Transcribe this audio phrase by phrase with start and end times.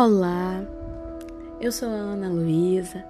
[0.00, 0.64] Olá,
[1.60, 3.04] eu sou a Ana Luísa.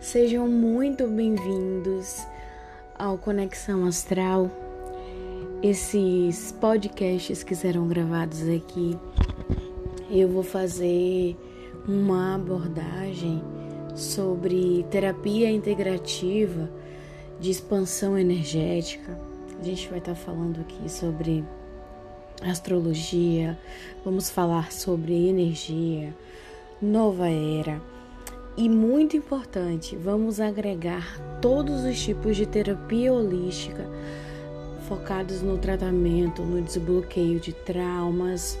[0.00, 2.26] Sejam muito bem-vindos
[2.98, 4.50] ao Conexão Astral.
[5.62, 8.98] Esses podcasts que serão gravados aqui,
[10.10, 11.36] eu vou fazer
[11.86, 13.40] uma abordagem
[13.94, 16.68] sobre terapia integrativa
[17.38, 19.16] de expansão energética.
[19.60, 21.44] A gente vai estar falando aqui sobre
[22.42, 23.58] astrologia,
[24.04, 26.14] vamos falar sobre energia,
[26.80, 27.80] nova era.
[28.56, 33.88] E muito importante, vamos agregar todos os tipos de terapia holística
[34.88, 38.58] focados no tratamento, no desbloqueio de traumas,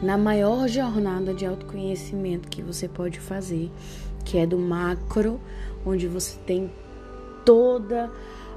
[0.00, 3.70] na maior jornada de autoconhecimento que você pode fazer,
[4.24, 5.40] que é do macro,
[5.84, 6.70] onde você tem
[7.44, 8.10] toda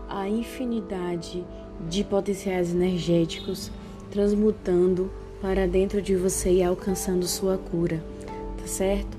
[0.08, 1.44] a infinidade
[1.90, 3.72] de potenciais energéticos
[4.12, 8.04] transmutando para dentro de você e alcançando sua cura,
[8.58, 9.18] tá certo?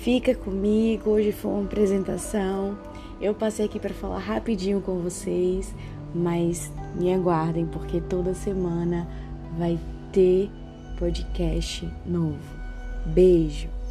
[0.00, 2.76] Fica comigo, hoje foi uma apresentação.
[3.20, 5.74] Eu passei aqui para falar rapidinho com vocês,
[6.14, 9.08] mas me aguardem porque toda semana
[9.56, 9.78] vai
[10.12, 10.50] ter
[10.98, 12.38] podcast novo.
[13.06, 13.81] Beijo.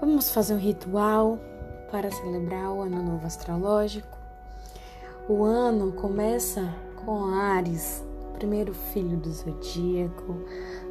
[0.00, 1.40] Vamos fazer um ritual
[1.90, 4.16] para celebrar o Ano Novo Astrológico.
[5.28, 6.72] O ano começa
[7.04, 10.36] com Ares, primeiro filho do zodíaco,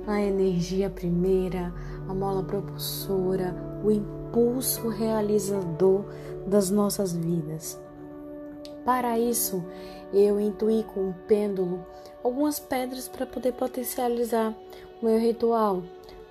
[0.05, 1.73] a energia primeira,
[2.05, 6.03] a mola propulsora, o impulso realizador
[6.45, 7.79] das nossas vidas.
[8.83, 9.63] Para isso,
[10.11, 11.79] eu intuí com o pêndulo
[12.21, 14.53] algumas pedras para poder potencializar
[15.01, 15.81] o meu ritual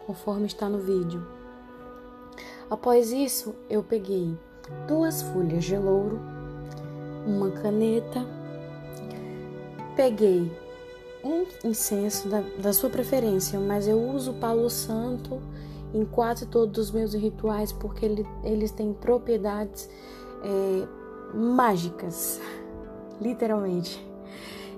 [0.06, 1.35] conforme está no vídeo.
[2.68, 4.36] Após isso, eu peguei
[4.88, 6.20] duas folhas de louro,
[7.24, 8.26] uma caneta,
[9.94, 10.50] peguei
[11.22, 15.40] um incenso da, da sua preferência, mas eu uso o palo santo
[15.94, 19.88] em quase todos os meus rituais porque ele, eles têm propriedades
[20.42, 22.40] é, mágicas,
[23.20, 24.04] literalmente.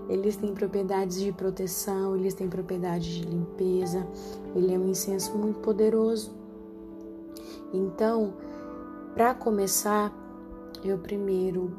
[0.09, 4.07] Eles têm propriedades de proteção, eles têm propriedades de limpeza.
[4.55, 6.38] Ele é um incenso muito poderoso.
[7.73, 8.35] Então,
[9.15, 10.13] para começar,
[10.85, 11.71] eu primeiro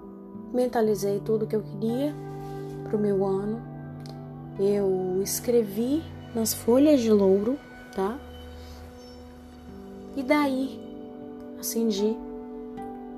[0.53, 2.13] mentalizei tudo que eu queria
[2.83, 3.61] para o meu ano.
[4.59, 6.03] Eu escrevi
[6.35, 7.57] nas folhas de louro,
[7.95, 8.19] tá?
[10.15, 10.79] E daí
[11.59, 12.17] acendi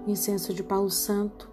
[0.08, 1.50] incenso de Paulo Santo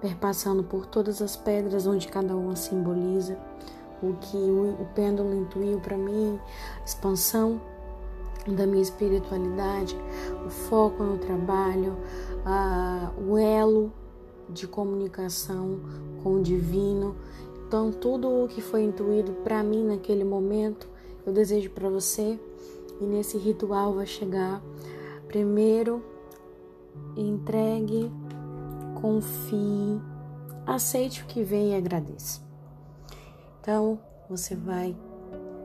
[0.00, 3.38] perpassando por todas as pedras onde cada uma simboliza
[4.02, 6.40] o que o, o pêndulo intuiu para mim,
[6.84, 7.60] expansão
[8.46, 9.96] da minha espiritualidade,
[10.46, 11.96] o foco no trabalho,
[12.44, 13.92] a, o elo
[14.48, 15.80] de comunicação
[16.22, 17.16] com o divino.
[17.66, 20.88] Então, tudo o que foi intuído para mim naquele momento,
[21.24, 22.38] eu desejo para você.
[23.00, 24.62] E nesse ritual vai chegar
[25.26, 26.02] primeiro
[27.16, 28.10] entregue
[29.00, 30.00] confie,
[30.66, 32.40] aceite o que vem e agradeça.
[33.60, 34.96] Então, você vai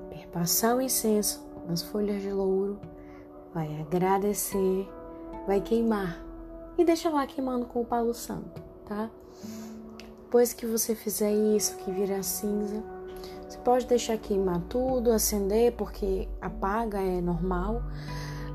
[0.10, 2.80] perpassar o incenso nas folhas de louro,
[3.54, 4.88] vai agradecer,
[5.48, 6.24] vai queimar
[6.78, 9.10] e deixa lá queimando com o palo santo, tá?
[10.24, 12.84] Depois que você fizer isso, que virar cinza,
[13.48, 17.82] você pode deixar queimar tudo, acender, porque apaga, é normal,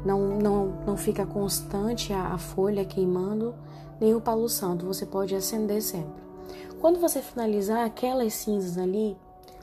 [0.04, 3.54] não, não, não fica constante a, a folha queimando
[4.00, 6.20] nem o palo santo, você pode acender sempre.
[6.80, 9.16] Quando você finalizar aquelas cinzas ali,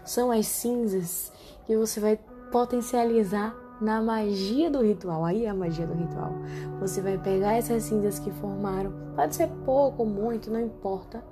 [0.06, 1.32] são as cinzas
[1.66, 2.20] que você vai
[2.52, 5.24] potencializar na magia do ritual.
[5.24, 6.34] Aí é a magia do ritual.
[6.80, 11.24] Você vai pegar essas cinzas que formaram, pode ser pouco ou muito, não importa,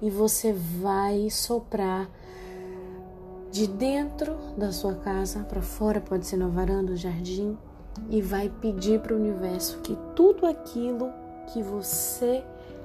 [0.00, 2.08] e você vai soprar
[3.50, 7.56] de dentro da sua casa para fora, pode ser na varanda, no jardim,
[8.10, 11.10] e vai pedir para o universo que tudo aquilo
[11.52, 12.44] que você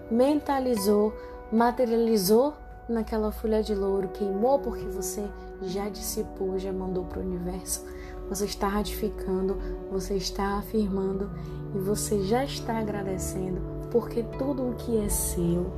[0.10, 1.14] mentalizou,
[1.52, 2.54] materializou
[2.88, 5.28] naquela folha de louro, queimou porque você
[5.62, 7.86] já dissipou, já mandou para o universo.
[8.30, 9.58] Você está ratificando,
[9.92, 11.30] você está afirmando
[11.76, 15.72] e você já está agradecendo, porque tudo o que é seu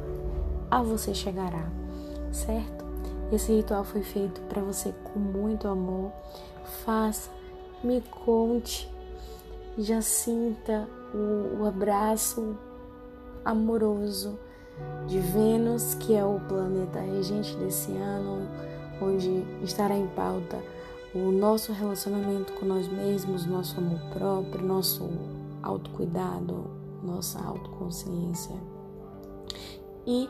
[0.70, 1.70] a você chegará,
[2.32, 2.86] certo?
[3.32, 6.12] Esse ritual foi feito para você com muito amor.
[6.86, 7.30] Faça,
[7.84, 8.90] me conte,
[9.78, 12.56] já sinta o, o abraço
[13.44, 14.38] amoroso
[15.08, 18.48] de Vênus, que é o planeta regente desse ano,
[19.02, 20.58] onde estará em pauta
[21.14, 25.10] o nosso relacionamento com nós mesmos, nosso amor próprio, nosso
[25.64, 26.66] autocuidado,
[27.02, 28.56] nossa autoconsciência.
[30.06, 30.30] E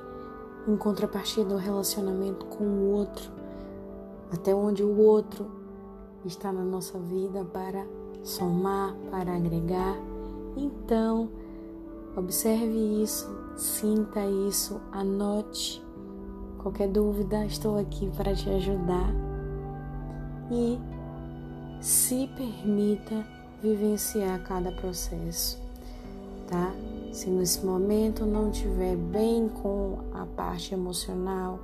[0.68, 3.32] em contrapartida o relacionamento com o outro,
[4.32, 5.48] até onde o outro
[6.26, 7.86] está na nossa vida para
[8.24, 9.96] somar, para agregar.
[10.58, 11.30] Então,
[12.16, 15.84] observe isso, sinta isso, anote.
[16.60, 19.10] Qualquer dúvida, estou aqui para te ajudar.
[20.52, 20.80] E
[21.80, 23.26] se permita
[23.62, 25.62] vivenciar cada processo,
[26.48, 26.74] tá?
[27.12, 31.60] Se nesse momento não estiver bem com a parte emocional,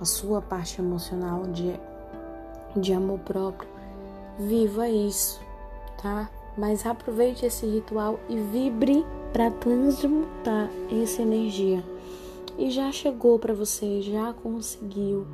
[0.00, 1.74] a sua parte emocional de,
[2.76, 3.68] de amor próprio,
[4.38, 5.40] viva isso,
[6.00, 6.30] tá?
[6.56, 10.70] Mas aproveite esse ritual e vibre para transmutar
[11.02, 11.84] essa energia.
[12.58, 15.26] E já chegou para você, já conseguiu,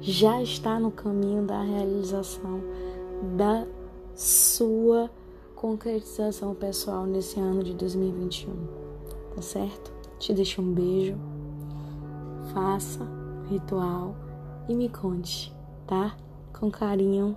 [0.00, 2.60] já está no caminho da realização
[3.36, 3.66] da
[4.14, 5.10] sua
[5.56, 8.52] concretização pessoal nesse ano de 2021.
[9.34, 9.92] Tá certo?
[10.18, 11.16] Te deixo um beijo.
[12.52, 13.06] Faça
[13.50, 14.14] ritual
[14.68, 15.52] e me conte,
[15.86, 16.16] tá?
[16.58, 17.36] Com carinho.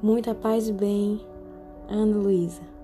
[0.00, 1.20] Muita paz e bem.
[1.88, 2.77] Ana Luísa.